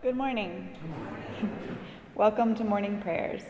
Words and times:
Good 0.00 0.16
morning. 0.16 0.68
Welcome 2.14 2.54
to 2.54 2.62
morning 2.62 3.00
prayers. 3.02 3.42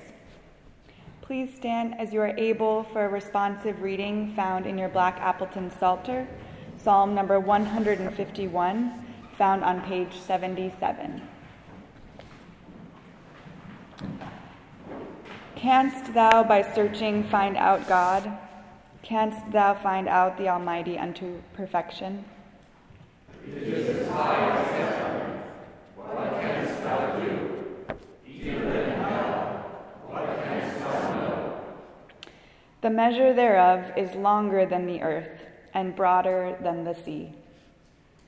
Please 1.21 1.55
stand 1.55 1.95
as 2.01 2.11
you 2.11 2.23
are 2.23 2.35
able 2.39 2.85
for 2.85 3.05
a 3.05 3.09
responsive 3.11 3.83
reading 3.83 4.33
found 4.35 4.65
in 4.65 4.79
your 4.79 4.89
Black 4.89 5.19
Appleton 5.21 5.71
Psalter, 5.79 6.27
Psalm 6.79 7.15
number 7.15 7.39
151, 7.39 9.07
found 9.37 9.63
on 9.63 9.83
page 9.83 10.15
77. 10.15 11.21
Canst 15.55 16.15
thou 16.15 16.43
by 16.43 16.63
searching 16.75 17.25
find 17.25 17.59
out 17.59 17.87
God? 17.87 18.39
Canst 19.03 19.53
thou 19.53 19.75
find 19.75 20.09
out 20.09 20.39
the 20.39 20.49
Almighty 20.49 20.97
unto 20.97 21.43
perfection? 21.53 22.25
It 23.47 23.63
is 23.65 23.99
as 23.99 24.09
high 24.09 24.51
as 24.51 24.71
heaven. 24.71 25.43
What 25.97 26.41
canst 26.41 26.83
thou 26.83 27.21
do? 27.21 27.95
Even 28.27 28.67
in 28.67 28.91
hell, 29.01 29.47
what 30.07 30.25
canst 30.43 30.81
thou 30.81 31.15
know? 31.15 31.61
The 32.89 32.95
measure 32.95 33.35
thereof 33.35 33.93
is 33.99 34.15
longer 34.15 34.65
than 34.65 34.87
the 34.87 35.03
earth, 35.03 35.43
and 35.75 35.95
broader 35.95 36.57
than 36.63 36.85
the 36.85 36.95
sea. 36.95 37.35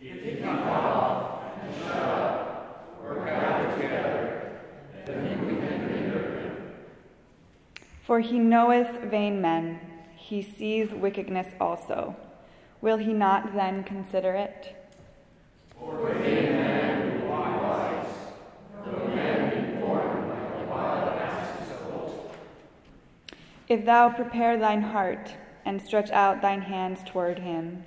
If 0.03 0.23
he 0.23 0.33
and 0.33 1.75
shut 1.79 1.97
up, 1.97 3.01
or 3.03 3.25
gather 3.25 3.75
together, 3.75 4.53
then 5.07 5.39
can 5.61 5.89
hinder 5.89 6.41
him? 6.41 6.73
For 8.03 8.21
he 8.21 8.39
knoweth 8.39 9.01
vain 9.05 9.41
men, 9.41 9.81
he 10.15 10.43
sees 10.43 10.91
wickedness 10.91 11.55
also. 11.59 12.15
Will 12.83 12.99
he 12.99 13.15
not 13.15 13.55
then 13.55 13.83
consider 13.83 14.35
it? 14.35 14.77
For 15.79 16.13
vain 16.17 16.53
men 16.53 17.21
be 17.21 17.27
wise, 17.27 18.15
though 18.85 19.09
men 19.09 19.73
be 19.73 19.81
formed 19.81 20.29
like 20.29 20.59
the 20.59 20.65
wild 20.67 21.09
asses 21.15 21.71
of 21.71 21.95
old. 21.95 22.37
If 23.71 23.85
thou 23.85 24.11
prepare 24.11 24.59
thine 24.59 24.83
heart, 24.83 25.37
and 25.65 25.81
stretch 25.81 26.11
out 26.11 26.43
thine 26.43 26.63
hands 26.63 27.05
toward 27.07 27.39
him, 27.39 27.85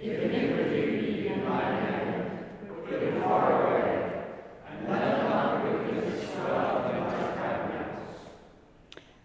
If 0.00 0.22
iniquity 0.22 1.00
be 1.02 1.28
in 1.28 1.40
hand, 1.40 2.38
put 2.86 3.02
it 3.02 3.22
far 3.22 3.60
away, 3.60 4.24
and 4.70 4.88
let 4.88 5.22
not 5.24 5.64
wickedness 5.64 6.30
dwell 6.30 6.88
in 6.94 7.04
thy 7.36 7.96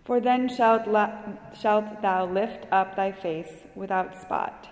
for 0.04 0.20
then 0.20 0.50
shalt, 0.50 0.88
la- 0.88 1.20
shalt 1.58 2.02
thou 2.02 2.26
lift 2.26 2.66
up 2.70 2.98
thy 2.98 3.14
face 3.14 3.64
without 3.76 4.20
spot. 4.20 4.68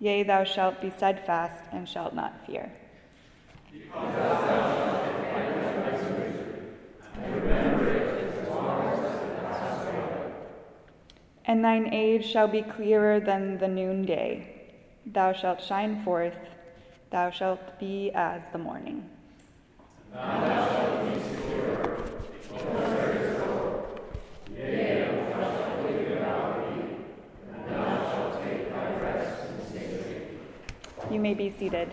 Yea, 0.00 0.22
thou 0.22 0.44
shalt 0.44 0.80
be 0.80 0.88
steadfast 0.88 1.62
and 1.72 1.86
shalt 1.86 2.14
not 2.14 2.32
fear. 2.46 2.72
And 11.48 11.64
thine 11.64 11.92
age 11.92 12.26
shall 12.26 12.48
be 12.48 12.62
clearer 12.62 13.20
than 13.20 13.58
the 13.58 13.68
noonday. 13.68 14.72
Thou 15.06 15.32
shalt 15.32 15.62
shine 15.62 16.02
forth, 16.02 16.36
thou 17.10 17.30
shalt 17.30 17.78
be 17.78 18.10
as 18.12 18.42
the 18.50 18.58
morning. 18.58 19.08
You 31.08 31.20
may 31.20 31.34
be 31.34 31.54
seated. 31.56 31.90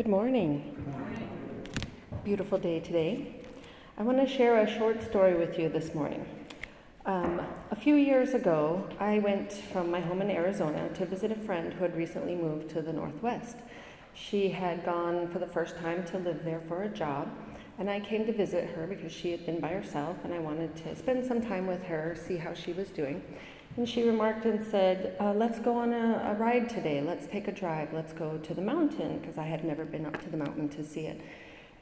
Good 0.00 0.08
morning. 0.08 0.74
Beautiful 2.24 2.56
day 2.56 2.80
today. 2.80 3.42
I 3.98 4.02
want 4.02 4.16
to 4.16 4.26
share 4.26 4.62
a 4.62 4.78
short 4.78 5.02
story 5.02 5.34
with 5.36 5.58
you 5.58 5.68
this 5.68 5.94
morning. 5.94 6.24
Um, 7.04 7.42
a 7.70 7.76
few 7.76 7.96
years 7.96 8.32
ago, 8.32 8.88
I 8.98 9.18
went 9.18 9.52
from 9.52 9.90
my 9.90 10.00
home 10.00 10.22
in 10.22 10.30
Arizona 10.30 10.88
to 10.94 11.04
visit 11.04 11.30
a 11.30 11.34
friend 11.34 11.74
who 11.74 11.82
had 11.82 11.94
recently 11.94 12.34
moved 12.34 12.70
to 12.70 12.80
the 12.80 12.94
Northwest. 12.94 13.58
She 14.14 14.48
had 14.48 14.86
gone 14.86 15.28
for 15.28 15.38
the 15.38 15.46
first 15.46 15.76
time 15.76 16.02
to 16.06 16.18
live 16.18 16.46
there 16.46 16.62
for 16.66 16.84
a 16.84 16.88
job, 16.88 17.28
and 17.78 17.90
I 17.90 18.00
came 18.00 18.24
to 18.24 18.32
visit 18.32 18.70
her 18.70 18.86
because 18.86 19.12
she 19.12 19.32
had 19.32 19.44
been 19.44 19.60
by 19.60 19.68
herself 19.68 20.16
and 20.24 20.32
I 20.32 20.38
wanted 20.38 20.74
to 20.76 20.96
spend 20.96 21.26
some 21.26 21.42
time 21.42 21.66
with 21.66 21.82
her, 21.82 22.16
see 22.26 22.38
how 22.38 22.54
she 22.54 22.72
was 22.72 22.88
doing. 22.88 23.22
And 23.76 23.88
she 23.88 24.02
remarked 24.02 24.44
and 24.44 24.64
said, 24.66 25.16
uh, 25.20 25.32
Let's 25.32 25.60
go 25.60 25.76
on 25.76 25.92
a, 25.92 26.32
a 26.32 26.34
ride 26.34 26.68
today. 26.68 27.00
Let's 27.00 27.26
take 27.26 27.48
a 27.48 27.52
drive. 27.52 27.92
Let's 27.92 28.12
go 28.12 28.36
to 28.38 28.54
the 28.54 28.62
mountain, 28.62 29.18
because 29.18 29.38
I 29.38 29.44
had 29.44 29.64
never 29.64 29.84
been 29.84 30.06
up 30.06 30.20
to 30.22 30.28
the 30.28 30.36
mountain 30.36 30.68
to 30.70 30.84
see 30.84 31.06
it. 31.06 31.20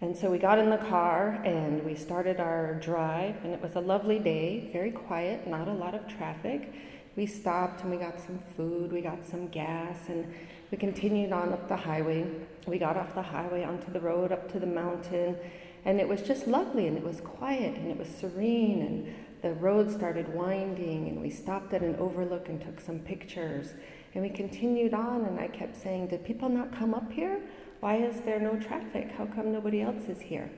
And 0.01 0.17
so 0.17 0.31
we 0.31 0.39
got 0.39 0.61
in 0.61 0.71
the 0.71 0.77
car 0.77 1.41
and 1.45 1.85
we 1.85 1.97
started 1.97 2.39
our 2.39 2.75
drive, 2.75 3.35
and 3.43 3.53
it 3.53 3.61
was 3.61 3.75
a 3.75 3.81
lovely 3.81 4.21
day, 4.21 4.71
very 4.73 4.93
quiet, 4.93 5.49
not 5.49 5.67
a 5.67 5.73
lot 5.73 5.95
of 5.95 6.07
traffic. 6.07 6.73
We 7.17 7.27
stopped 7.27 7.83
and 7.83 7.91
we 7.91 7.97
got 7.97 8.21
some 8.21 8.39
food, 8.57 8.93
we 8.93 9.01
got 9.01 9.27
some 9.27 9.49
gas, 9.49 10.09
and 10.09 10.33
we 10.71 10.79
continued 10.79 11.33
on 11.33 11.53
up 11.53 11.67
the 11.67 11.77
highway. 11.77 12.27
We 12.67 12.79
got 12.79 12.97
off 12.97 13.15
the 13.15 13.23
highway 13.23 13.65
onto 13.65 13.91
the 13.91 13.99
road 13.99 14.31
up 14.31 14.53
to 14.53 14.61
the 14.61 14.67
mountain, 14.67 15.37
and 15.85 16.01
it 16.01 16.07
was 16.07 16.23
just 16.23 16.47
lovely 16.47 16.87
and 16.87 16.97
it 16.97 17.03
was 17.03 17.21
quiet 17.21 17.75
and 17.77 17.91
it 17.91 17.99
was 17.99 18.09
serene, 18.09 18.83
and 18.83 19.15
the 19.43 19.53
road 19.55 19.91
started 19.91 20.33
winding, 20.35 21.09
and 21.09 21.21
we 21.21 21.31
stopped 21.31 21.73
at 21.73 21.83
an 21.83 21.97
overlook 21.97 22.49
and 22.49 22.61
took 22.61 22.81
some 22.81 22.99
pictures. 22.99 23.75
And 24.15 24.23
we 24.23 24.31
continued 24.31 24.95
on, 24.95 25.25
and 25.25 25.39
I 25.39 25.49
kept 25.49 25.77
saying, 25.77 26.09
Did 26.09 26.25
people 26.25 26.49
not 26.49 26.77
come 26.77 26.95
up 26.95 27.13
here? 27.13 27.41
Why 27.81 27.97
is 27.97 28.21
there 28.23 28.41
no 28.41 28.59
traffic? 28.59 29.13
How 29.17 29.27
come 29.27 29.53
nobody 29.53 29.83
else 29.83 30.09
is 30.09 30.21
here? 30.21 30.51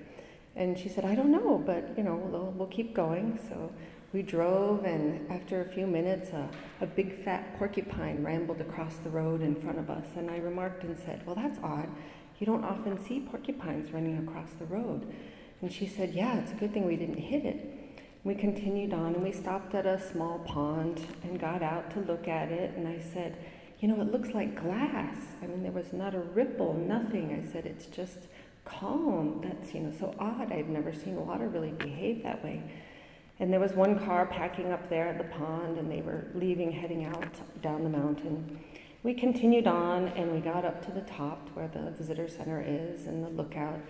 And 0.56 0.78
she 0.78 0.88
said, 0.88 1.04
I 1.04 1.14
don't 1.14 1.30
know, 1.30 1.62
but 1.64 1.96
you 1.96 2.02
know, 2.02 2.16
we'll, 2.16 2.52
we'll 2.56 2.68
keep 2.68 2.94
going. 2.94 3.38
So 3.48 3.70
we 4.12 4.22
drove, 4.22 4.84
and 4.84 5.30
after 5.30 5.60
a 5.60 5.68
few 5.72 5.86
minutes, 5.86 6.30
a, 6.30 6.48
a 6.80 6.86
big 6.86 7.22
fat 7.22 7.58
porcupine 7.58 8.24
rambled 8.24 8.60
across 8.60 8.96
the 8.96 9.10
road 9.10 9.42
in 9.42 9.54
front 9.54 9.78
of 9.78 9.90
us. 9.90 10.06
And 10.16 10.30
I 10.30 10.38
remarked 10.38 10.84
and 10.84 10.98
said, 10.98 11.24
Well, 11.26 11.36
that's 11.36 11.58
odd. 11.62 11.88
You 12.38 12.46
don't 12.46 12.64
often 12.64 12.98
see 13.04 13.20
porcupines 13.20 13.92
running 13.92 14.26
across 14.26 14.52
the 14.58 14.64
road. 14.64 15.12
And 15.60 15.70
she 15.70 15.86
said, 15.86 16.14
Yeah, 16.14 16.38
it's 16.38 16.52
a 16.52 16.54
good 16.54 16.72
thing 16.72 16.86
we 16.86 16.96
didn't 16.96 17.18
hit 17.18 17.44
it. 17.44 17.79
We 18.22 18.34
continued 18.34 18.92
on 18.92 19.14
and 19.14 19.22
we 19.22 19.32
stopped 19.32 19.74
at 19.74 19.86
a 19.86 19.98
small 19.98 20.40
pond 20.40 21.06
and 21.22 21.40
got 21.40 21.62
out 21.62 21.90
to 21.92 22.00
look 22.00 22.28
at 22.28 22.52
it. 22.52 22.74
And 22.76 22.86
I 22.86 23.00
said, 23.00 23.36
you 23.80 23.88
know, 23.88 24.00
it 24.02 24.12
looks 24.12 24.34
like 24.34 24.60
glass. 24.60 25.16
I 25.42 25.46
mean, 25.46 25.62
there 25.62 25.72
was 25.72 25.92
not 25.94 26.14
a 26.14 26.20
ripple, 26.20 26.74
nothing. 26.74 27.32
I 27.32 27.50
said, 27.50 27.64
it's 27.64 27.86
just 27.86 28.28
calm. 28.66 29.40
That's, 29.42 29.72
you 29.72 29.80
know, 29.80 29.92
so 29.98 30.14
odd. 30.18 30.52
I've 30.52 30.68
never 30.68 30.92
seen 30.92 31.16
water 31.26 31.48
really 31.48 31.72
behave 31.72 32.22
that 32.22 32.44
way. 32.44 32.62
And 33.38 33.50
there 33.50 33.60
was 33.60 33.72
one 33.72 33.98
car 33.98 34.26
packing 34.26 34.70
up 34.70 34.90
there 34.90 35.08
at 35.08 35.16
the 35.16 35.24
pond, 35.24 35.78
and 35.78 35.90
they 35.90 36.02
were 36.02 36.26
leaving, 36.34 36.70
heading 36.70 37.06
out 37.06 37.40
down 37.62 37.84
the 37.84 37.88
mountain. 37.88 38.62
We 39.02 39.14
continued 39.14 39.66
on, 39.66 40.08
and 40.08 40.30
we 40.30 40.40
got 40.40 40.66
up 40.66 40.84
to 40.84 40.92
the 40.92 41.00
top 41.00 41.48
where 41.54 41.68
the 41.68 41.90
visitor 41.92 42.28
center 42.28 42.62
is 42.66 43.06
and 43.06 43.24
the 43.24 43.30
lookout. 43.30 43.80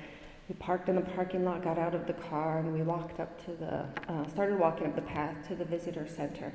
We 0.50 0.56
parked 0.56 0.88
in 0.88 0.97
the 0.97 1.02
parking 1.02 1.44
lot, 1.44 1.62
got 1.62 1.79
out 1.79 1.94
of 1.94 2.08
the 2.08 2.12
car, 2.12 2.58
and 2.58 2.73
we 2.73 2.82
walked 2.82 3.20
up 3.20 3.41
to 3.44 3.52
the, 3.52 3.87
uh, 4.12 4.26
started 4.26 4.58
walking 4.58 4.88
up 4.88 4.97
the 4.97 5.02
path 5.02 5.37
to 5.47 5.55
the 5.55 5.64
visitor 5.64 6.08
center. 6.08 6.52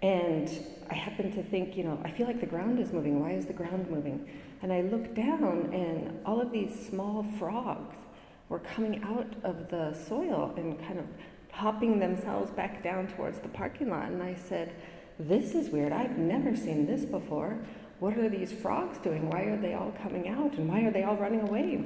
And 0.00 0.50
I 0.88 0.94
happened 0.94 1.34
to 1.34 1.42
think, 1.42 1.76
you 1.76 1.84
know, 1.84 2.00
I 2.02 2.10
feel 2.10 2.26
like 2.26 2.40
the 2.40 2.46
ground 2.46 2.80
is 2.80 2.94
moving. 2.94 3.20
Why 3.20 3.32
is 3.32 3.44
the 3.44 3.52
ground 3.52 3.90
moving? 3.90 4.26
And 4.62 4.72
I 4.72 4.80
looked 4.80 5.12
down, 5.12 5.68
and 5.74 6.18
all 6.24 6.40
of 6.40 6.50
these 6.50 6.88
small 6.88 7.26
frogs 7.38 7.96
were 8.48 8.60
coming 8.60 9.02
out 9.02 9.34
of 9.42 9.68
the 9.68 9.92
soil 9.92 10.54
and 10.56 10.78
kind 10.78 10.98
of 10.98 11.04
hopping 11.52 11.98
themselves 11.98 12.50
back 12.52 12.82
down 12.82 13.06
towards 13.06 13.40
the 13.40 13.48
parking 13.48 13.90
lot. 13.90 14.08
And 14.08 14.22
I 14.22 14.34
said, 14.34 14.72
This 15.18 15.54
is 15.54 15.68
weird. 15.68 15.92
I've 15.92 16.16
never 16.16 16.56
seen 16.56 16.86
this 16.86 17.04
before. 17.04 17.58
What 18.00 18.16
are 18.16 18.30
these 18.30 18.50
frogs 18.50 18.96
doing? 18.96 19.28
Why 19.28 19.42
are 19.42 19.60
they 19.60 19.74
all 19.74 19.92
coming 20.02 20.26
out? 20.26 20.54
And 20.54 20.70
why 20.70 20.84
are 20.84 20.90
they 20.90 21.02
all 21.02 21.16
running 21.16 21.42
away? 21.42 21.84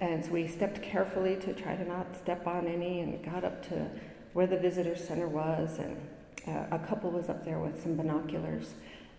And 0.00 0.24
so 0.24 0.30
we 0.32 0.48
stepped 0.48 0.82
carefully 0.82 1.36
to 1.36 1.52
try 1.52 1.76
to 1.76 1.86
not 1.86 2.16
step 2.16 2.46
on 2.46 2.66
any 2.66 3.00
and 3.00 3.22
got 3.22 3.44
up 3.44 3.62
to 3.68 3.86
where 4.32 4.46
the 4.46 4.56
visitor 4.56 4.96
center 4.96 5.28
was 5.28 5.78
and 5.78 5.96
uh, 6.48 6.74
a 6.74 6.78
couple 6.78 7.10
was 7.10 7.28
up 7.28 7.44
there 7.44 7.58
with 7.58 7.82
some 7.82 7.96
binoculars 7.96 8.74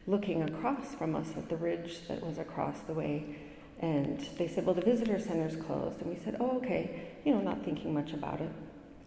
looking 0.08 0.42
across 0.42 0.96
from 0.96 1.16
us 1.16 1.28
at 1.38 1.50
the 1.50 1.56
ridge 1.56 2.08
that 2.08 2.26
was 2.26 2.40
across 2.40 2.80
the 2.82 2.94
way. 2.94 3.36
And 3.80 4.20
they 4.38 4.48
said, 4.48 4.66
Well, 4.66 4.76
the 4.76 4.82
visitor 4.82 5.20
center's 5.20 5.56
closed. 5.56 6.02
And 6.02 6.10
we 6.10 6.16
said, 6.16 6.38
Oh, 6.40 6.58
okay, 6.58 7.10
you 7.24 7.34
know, 7.34 7.42
not 7.42 7.64
thinking 7.64 7.94
much 7.94 8.14
about 8.14 8.42
it. 8.42 8.52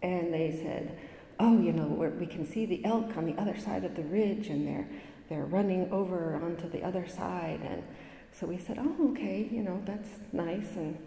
And 0.01 0.33
they 0.33 0.51
said, 0.51 0.97
Oh, 1.39 1.59
you 1.59 1.73
know, 1.73 1.87
we 1.87 2.25
can 2.25 2.45
see 2.45 2.65
the 2.65 2.83
elk 2.85 3.17
on 3.17 3.25
the 3.25 3.39
other 3.39 3.57
side 3.57 3.83
of 3.83 3.95
the 3.95 4.03
ridge, 4.03 4.47
and 4.47 4.65
they're, 4.65 4.87
they're 5.29 5.45
running 5.45 5.91
over 5.91 6.35
onto 6.35 6.69
the 6.69 6.83
other 6.83 7.05
side. 7.07 7.59
And 7.63 7.83
so 8.31 8.47
we 8.47 8.57
said, 8.57 8.77
Oh, 8.79 9.11
okay, 9.11 9.47
you 9.51 9.61
know, 9.61 9.81
that's 9.85 10.09
nice. 10.31 10.75
And 10.75 10.97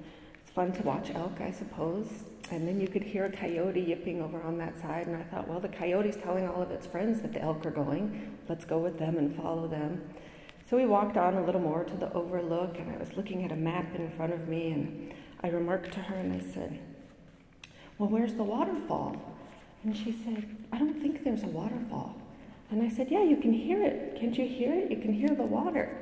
fun 0.58 0.72
to 0.72 0.82
watch 0.82 1.12
elk, 1.14 1.40
I 1.40 1.52
suppose. 1.52 2.08
And 2.50 2.66
then 2.66 2.80
you 2.80 2.88
could 2.88 3.04
hear 3.04 3.26
a 3.26 3.30
coyote 3.30 3.80
yipping 3.80 4.20
over 4.20 4.42
on 4.42 4.58
that 4.58 4.76
side. 4.80 5.06
And 5.06 5.14
I 5.14 5.22
thought, 5.22 5.46
well, 5.46 5.60
the 5.60 5.68
coyote's 5.68 6.16
telling 6.16 6.48
all 6.48 6.60
of 6.60 6.72
its 6.72 6.84
friends 6.84 7.20
that 7.20 7.32
the 7.32 7.40
elk 7.40 7.64
are 7.64 7.70
going. 7.70 8.36
Let's 8.48 8.64
go 8.64 8.76
with 8.78 8.98
them 8.98 9.18
and 9.18 9.32
follow 9.36 9.68
them. 9.68 10.02
So 10.68 10.76
we 10.76 10.84
walked 10.84 11.16
on 11.16 11.34
a 11.34 11.44
little 11.44 11.60
more 11.60 11.84
to 11.84 11.94
the 11.94 12.12
overlook, 12.12 12.76
and 12.80 12.92
I 12.92 12.96
was 12.98 13.16
looking 13.16 13.44
at 13.44 13.52
a 13.52 13.56
map 13.56 13.94
in 13.94 14.10
front 14.10 14.32
of 14.32 14.48
me, 14.48 14.72
and 14.72 15.14
I 15.44 15.48
remarked 15.50 15.92
to 15.92 16.00
her 16.00 16.16
and 16.16 16.32
I 16.32 16.44
said, 16.52 16.80
Well, 17.98 18.08
where's 18.08 18.34
the 18.34 18.42
waterfall? 18.42 19.14
And 19.84 19.96
she 19.96 20.10
said, 20.10 20.56
I 20.72 20.78
don't 20.78 21.00
think 21.00 21.22
there's 21.22 21.44
a 21.44 21.46
waterfall. 21.46 22.16
And 22.72 22.82
I 22.82 22.88
said, 22.88 23.12
Yeah, 23.12 23.22
you 23.22 23.36
can 23.36 23.52
hear 23.52 23.80
it. 23.80 24.16
Can't 24.18 24.36
you 24.36 24.48
hear 24.48 24.74
it? 24.74 24.90
You 24.90 24.96
can 24.96 25.12
hear 25.12 25.28
the 25.28 25.44
water. 25.44 25.96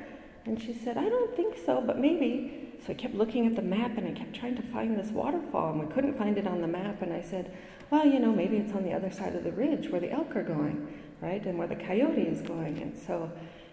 And 0.47 0.61
she 0.61 0.73
said, 0.73 0.97
I 0.97 1.09
don't 1.09 1.35
think 1.37 1.57
so, 1.65 1.81
but 1.81 1.99
maybe. 1.99 2.71
So 2.85 2.93
I 2.93 2.95
kept 2.95 3.15
looking 3.15 3.47
at 3.47 3.57
the 3.57 3.63
map 3.63 3.99
and 3.99 4.07
I 4.07 4.13
kept 4.13 4.35
trying 4.35 4.55
to 4.57 4.63
find 4.63 4.97
this 4.97 5.11
waterfall 5.11 5.73
and 5.73 5.81
we 5.81 5.93
couldn't 5.93 6.17
find 6.17 6.39
it 6.39 6.47
on 6.47 6.61
the 6.61 6.69
map. 6.69 7.03
And 7.03 7.13
I 7.13 7.21
said, 7.21 7.53
well, 7.91 8.07
you 8.07 8.21
know, 8.21 8.33
maybe 8.33 8.57
it's 8.57 8.73
on 8.73 8.85
the 8.85 8.93
other 8.93 9.11
side 9.11 9.35
of 9.35 9.43
the 9.43 9.51
ridge 9.51 9.91
where 9.91 10.01
the 10.01 10.13
elk 10.13 10.37
are 10.37 10.45
going, 10.45 11.03
right? 11.21 11.45
And 11.45 11.59
where 11.59 11.67
the 11.67 11.77
coyote 11.77 12.23
is 12.23 12.43
going. 12.43 12.81
And 12.81 12.97
so, 12.97 13.31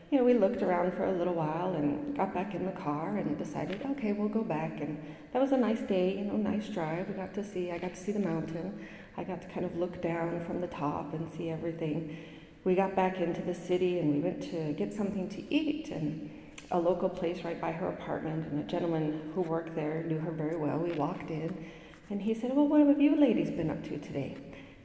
you 0.10 0.18
know, 0.18 0.24
we 0.24 0.34
looked 0.34 0.64
around 0.64 0.94
for 0.94 1.06
a 1.06 1.12
little 1.12 1.36
while 1.36 1.74
and 1.74 2.16
got 2.18 2.34
back 2.34 2.56
in 2.56 2.66
the 2.66 2.72
car 2.72 3.18
and 3.18 3.38
decided, 3.38 3.86
okay, 3.92 4.14
we'll 4.14 4.30
go 4.30 4.44
back. 4.44 4.82
And 4.82 4.98
that 5.32 5.42
was 5.42 5.52
a 5.52 5.58
nice 5.58 5.82
day, 5.82 6.18
you 6.18 6.24
know, 6.24 6.38
nice 6.38 6.68
drive. 6.70 7.08
We 7.08 7.14
got 7.14 7.36
to 7.36 7.44
see, 7.44 7.72
I 7.72 7.78
got 7.78 7.94
to 7.94 8.00
see 8.00 8.12
the 8.12 8.20
mountain. 8.20 8.88
I 9.16 9.24
got 9.24 9.44
to 9.44 9.48
kind 9.50 9.66
of 9.66 9.78
look 9.78 10.02
down 10.02 10.44
from 10.46 10.60
the 10.60 10.68
top 10.68 11.14
and 11.14 11.32
see 11.32 11.50
everything. 11.50 12.18
We 12.64 12.74
got 12.74 12.96
back 12.96 13.20
into 13.20 13.42
the 13.42 13.54
city 13.54 14.00
and 14.00 14.12
we 14.12 14.20
went 14.20 14.42
to 14.52 14.74
get 14.74 14.94
something 14.94 15.30
to 15.30 15.54
eat. 15.54 15.90
And 15.90 16.32
a 16.72 16.80
local 16.80 17.10
place 17.10 17.44
right 17.44 17.60
by 17.60 17.72
her 17.72 17.90
apartment, 17.90 18.48
and 18.52 18.60
a 18.60 18.64
gentleman 18.64 19.32
who 19.36 19.42
worked 19.42 19.76
there 19.76 20.04
knew 20.04 20.20
her 20.20 20.32
very 20.32 20.56
well. 20.56 20.78
We 20.78 20.92
walked 20.94 21.30
in, 21.30 21.66
and 22.10 22.22
he 22.22 22.34
said, 22.34 22.56
Well, 22.56 22.68
what 22.68 22.86
have 22.86 23.02
you 23.02 23.16
ladies 23.16 23.52
been 23.52 23.70
up 23.70 23.84
to 23.84 23.98
today? 23.98 24.38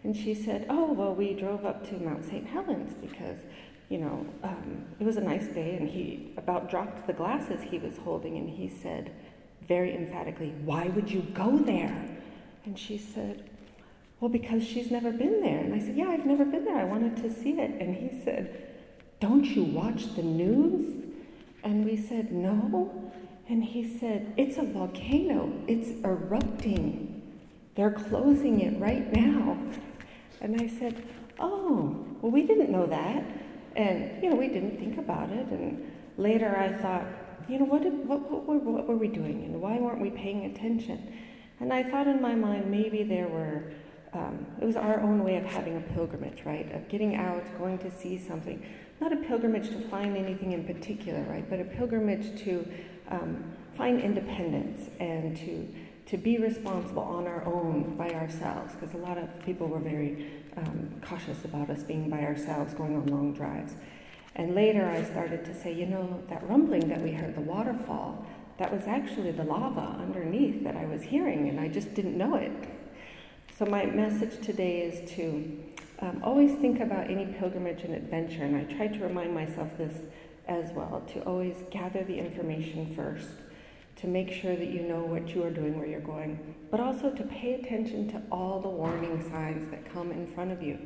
And 0.04 0.16
she 0.16 0.34
said, 0.34 0.66
Oh, 0.68 0.92
well, 0.92 1.14
we 1.14 1.34
drove 1.34 1.64
up 1.64 1.88
to 1.88 1.94
Mount 1.94 2.24
St. 2.24 2.46
Helens 2.46 2.94
because, 3.00 3.38
you 3.88 3.98
know, 3.98 4.26
um, 4.42 4.84
it 5.00 5.04
was 5.04 5.16
a 5.16 5.22
nice 5.22 5.46
day, 5.46 5.76
and 5.76 5.88
he 5.88 6.32
about 6.36 6.70
dropped 6.70 7.06
the 7.06 7.12
glasses 7.12 7.62
he 7.62 7.78
was 7.78 7.96
holding, 7.98 8.36
and 8.36 8.48
he 8.48 8.68
said, 8.68 9.10
very 9.68 9.94
emphatically, 9.94 10.54
Why 10.64 10.88
would 10.88 11.10
you 11.10 11.20
go 11.34 11.58
there? 11.58 12.08
And 12.64 12.78
she 12.78 12.98
said, 12.98 13.48
Well, 14.18 14.30
because 14.30 14.64
she's 14.64 14.90
never 14.90 15.12
been 15.12 15.42
there. 15.42 15.58
And 15.58 15.74
I 15.74 15.78
said, 15.78 15.96
Yeah, 15.96 16.08
I've 16.08 16.26
never 16.26 16.44
been 16.44 16.64
there. 16.64 16.78
I 16.78 16.84
wanted 16.84 17.16
to 17.18 17.32
see 17.32 17.52
it. 17.52 17.80
And 17.80 17.94
he 17.94 18.22
said, 18.24 18.68
Don't 19.20 19.44
you 19.44 19.64
watch 19.64 20.14
the 20.16 20.22
news? 20.22 21.04
And 21.62 21.84
we 21.84 21.96
said, 21.96 22.32
No. 22.32 23.12
And 23.48 23.64
he 23.64 23.98
said, 23.98 24.32
It's 24.36 24.58
a 24.58 24.62
volcano, 24.62 25.52
it's 25.66 25.90
erupting. 26.04 27.14
They're 27.74 27.92
closing 27.92 28.60
it 28.60 28.78
right 28.80 29.12
now. 29.12 29.56
And 30.40 30.60
I 30.60 30.66
said, 30.66 31.02
Oh, 31.38 32.04
well, 32.20 32.32
we 32.32 32.42
didn't 32.42 32.70
know 32.70 32.86
that. 32.86 33.24
And, 33.76 34.22
you 34.22 34.30
know, 34.30 34.36
we 34.36 34.48
didn't 34.48 34.78
think 34.78 34.98
about 34.98 35.30
it. 35.30 35.46
And 35.48 35.90
later 36.16 36.56
I 36.56 36.72
thought, 36.82 37.06
you 37.48 37.58
know, 37.58 37.64
what, 37.64 37.82
did, 37.82 38.06
what, 38.06 38.30
what, 38.30 38.44
what, 38.44 38.64
what 38.64 38.86
were 38.86 38.96
we 38.96 39.08
doing? 39.08 39.44
And 39.44 39.60
why 39.60 39.78
weren't 39.78 40.00
we 40.00 40.10
paying 40.10 40.44
attention? 40.46 41.12
And 41.60 41.72
I 41.72 41.82
thought 41.82 42.06
in 42.06 42.20
my 42.20 42.34
mind, 42.34 42.70
maybe 42.70 43.02
there 43.02 43.28
were, 43.28 43.72
um, 44.12 44.46
it 44.60 44.64
was 44.64 44.76
our 44.76 45.00
own 45.00 45.22
way 45.22 45.36
of 45.36 45.44
having 45.44 45.76
a 45.76 45.80
pilgrimage, 45.80 46.42
right? 46.44 46.70
Of 46.74 46.88
getting 46.88 47.16
out, 47.16 47.44
going 47.58 47.78
to 47.78 47.90
see 47.90 48.18
something 48.18 48.64
not 49.00 49.12
a 49.12 49.16
pilgrimage 49.16 49.68
to 49.68 49.80
find 49.80 50.16
anything 50.16 50.52
in 50.52 50.64
particular, 50.64 51.22
right, 51.28 51.48
but 51.48 51.60
a 51.60 51.64
pilgrimage 51.64 52.42
to 52.42 52.68
um, 53.08 53.44
find 53.74 54.00
independence 54.00 54.90
and 54.98 55.36
to 55.36 55.68
to 56.06 56.16
be 56.16 56.38
responsible 56.38 57.02
on 57.02 57.26
our 57.26 57.44
own 57.44 57.94
by 57.98 58.08
ourselves, 58.08 58.74
because 58.74 58.94
a 58.94 58.96
lot 58.96 59.18
of 59.18 59.28
people 59.44 59.66
were 59.66 59.78
very 59.78 60.26
um, 60.56 60.88
cautious 61.02 61.44
about 61.44 61.68
us 61.68 61.82
being 61.82 62.08
by 62.08 62.20
ourselves, 62.20 62.72
going 62.72 62.96
on 62.96 63.04
long 63.08 63.34
drives. 63.34 63.74
And 64.34 64.54
later, 64.54 64.88
I 64.88 65.04
started 65.04 65.44
to 65.44 65.54
say, 65.54 65.70
you 65.70 65.84
know, 65.84 66.22
that 66.30 66.48
rumbling 66.48 66.88
that 66.88 67.02
we 67.02 67.12
heard, 67.12 67.34
the 67.36 67.42
waterfall, 67.42 68.24
that 68.56 68.72
was 68.72 68.84
actually 68.86 69.32
the 69.32 69.44
lava 69.44 69.98
underneath 70.00 70.64
that 70.64 70.76
I 70.76 70.86
was 70.86 71.02
hearing, 71.02 71.50
and 71.50 71.60
I 71.60 71.68
just 71.68 71.92
didn't 71.92 72.16
know 72.16 72.36
it. 72.36 72.52
So 73.58 73.66
my 73.66 73.86
message 73.86 74.40
today 74.46 74.82
is 74.82 75.10
to 75.16 75.58
um, 75.98 76.20
always 76.22 76.54
think 76.60 76.78
about 76.78 77.10
any 77.10 77.26
pilgrimage 77.26 77.82
and 77.82 77.92
adventure, 77.92 78.44
and 78.44 78.54
I 78.54 78.72
try 78.76 78.86
to 78.86 78.98
remind 79.00 79.34
myself 79.34 79.76
this 79.76 79.96
as 80.46 80.70
well 80.74 81.02
to 81.14 81.22
always 81.22 81.56
gather 81.68 82.04
the 82.04 82.16
information 82.16 82.94
first, 82.94 83.30
to 83.96 84.06
make 84.06 84.30
sure 84.30 84.54
that 84.54 84.68
you 84.68 84.82
know 84.82 85.00
what 85.00 85.34
you 85.34 85.42
are 85.42 85.50
doing, 85.50 85.76
where 85.76 85.88
you're 85.88 85.98
going, 85.98 86.54
but 86.70 86.78
also 86.78 87.10
to 87.10 87.24
pay 87.24 87.54
attention 87.54 88.08
to 88.12 88.22
all 88.30 88.60
the 88.60 88.68
warning 88.68 89.28
signs 89.28 89.68
that 89.72 89.92
come 89.92 90.12
in 90.12 90.28
front 90.28 90.52
of 90.52 90.62
you. 90.62 90.78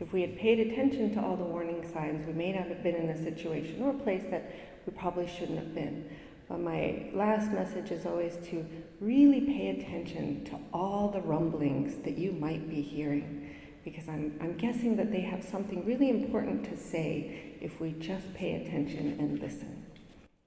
If 0.00 0.12
we 0.12 0.22
had 0.22 0.36
paid 0.36 0.58
attention 0.58 1.14
to 1.14 1.22
all 1.22 1.36
the 1.36 1.44
warning 1.44 1.88
signs, 1.92 2.26
we 2.26 2.32
may 2.32 2.50
not 2.50 2.66
have 2.66 2.82
been 2.82 2.96
in 2.96 3.10
a 3.10 3.22
situation 3.22 3.80
or 3.82 3.90
a 3.90 3.98
place 4.00 4.24
that 4.32 4.52
we 4.84 4.92
probably 4.94 5.28
shouldn't 5.28 5.58
have 5.58 5.76
been. 5.76 6.10
But 6.48 6.60
my 6.60 7.10
last 7.12 7.50
message 7.50 7.90
is 7.90 8.06
always 8.06 8.36
to 8.50 8.64
really 9.00 9.40
pay 9.40 9.70
attention 9.70 10.44
to 10.44 10.58
all 10.72 11.08
the 11.08 11.20
rumblings 11.20 11.96
that 12.04 12.16
you 12.16 12.32
might 12.32 12.70
be 12.70 12.80
hearing, 12.80 13.52
because 13.84 14.08
I'm, 14.08 14.38
I'm 14.40 14.56
guessing 14.56 14.96
that 14.96 15.10
they 15.10 15.22
have 15.22 15.42
something 15.42 15.84
really 15.84 16.08
important 16.08 16.64
to 16.66 16.76
say 16.76 17.56
if 17.60 17.80
we 17.80 17.92
just 17.98 18.32
pay 18.34 18.64
attention 18.64 19.16
and 19.18 19.40
listen. 19.40 19.84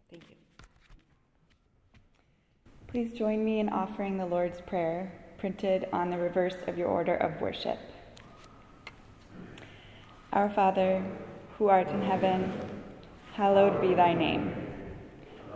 Thank 0.10 0.24
you. 0.30 0.36
Please 2.88 3.12
join 3.12 3.44
me 3.44 3.60
in 3.60 3.68
offering 3.68 4.18
the 4.18 4.26
Lord's 4.26 4.62
Prayer, 4.62 5.12
printed 5.38 5.88
on 5.92 6.10
the 6.10 6.18
reverse 6.18 6.56
of 6.68 6.78
your 6.78 6.88
order 6.88 7.16
of 7.16 7.42
worship. 7.42 7.78
Our 10.32 10.50
Father, 10.50 11.04
who 11.58 11.68
art 11.68 11.90
in 11.90 12.02
heaven, 12.02 12.54
hallowed 13.34 13.82
be 13.82 13.94
thy 13.96 14.14
name. 14.14 14.69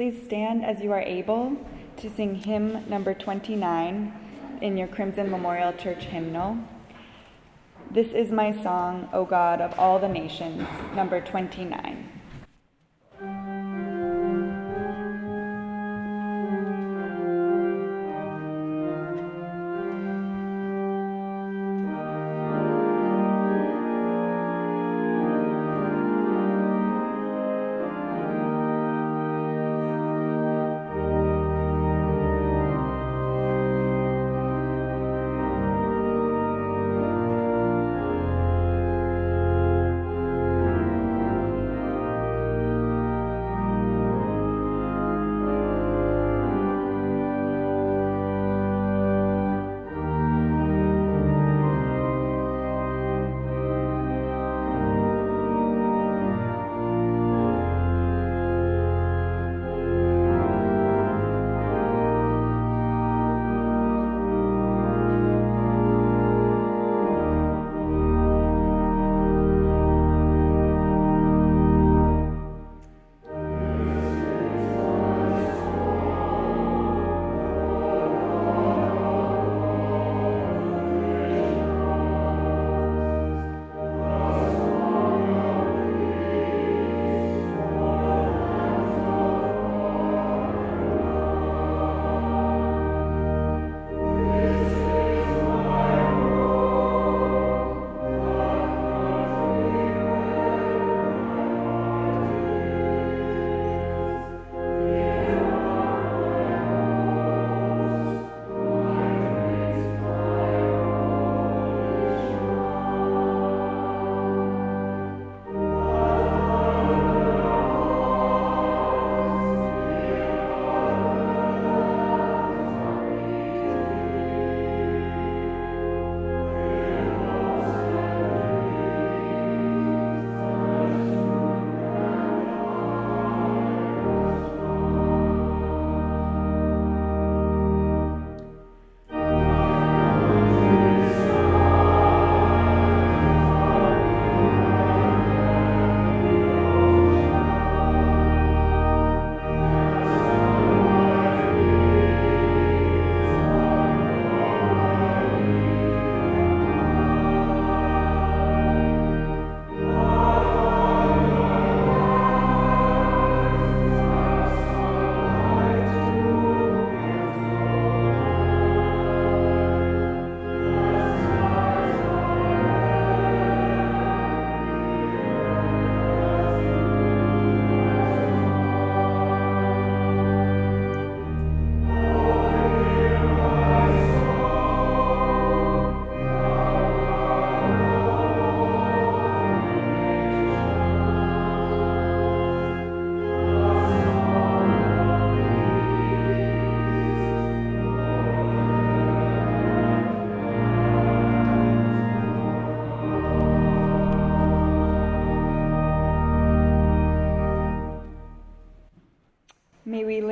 Please 0.00 0.24
stand 0.24 0.64
as 0.64 0.80
you 0.80 0.92
are 0.92 1.02
able 1.02 1.58
to 1.98 2.08
sing 2.08 2.34
hymn 2.34 2.88
number 2.88 3.12
29 3.12 4.58
in 4.62 4.78
your 4.78 4.88
Crimson 4.88 5.30
Memorial 5.30 5.74
Church 5.74 6.04
hymnal. 6.04 6.56
This 7.90 8.06
is 8.12 8.32
my 8.32 8.50
song, 8.62 9.10
O 9.12 9.26
God 9.26 9.60
of 9.60 9.78
all 9.78 9.98
the 9.98 10.08
nations, 10.08 10.66
number 10.94 11.20
29. 11.20 12.09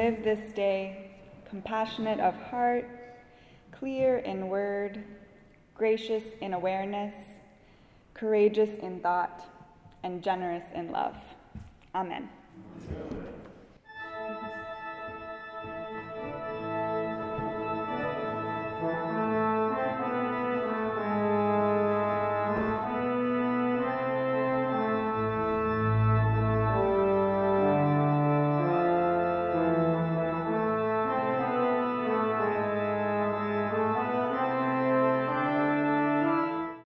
Live 0.08 0.24
this 0.24 0.54
day 0.54 1.10
compassionate 1.50 2.18
of 2.18 2.34
heart, 2.34 2.88
clear 3.72 4.18
in 4.18 4.48
word, 4.48 5.04
gracious 5.74 6.24
in 6.40 6.54
awareness, 6.54 7.12
courageous 8.14 8.70
in 8.80 9.00
thought, 9.00 9.44
and 10.04 10.22
generous 10.22 10.64
in 10.74 10.90
love. 10.90 11.14
Amen. 11.94 12.26
Amen. 12.90 13.34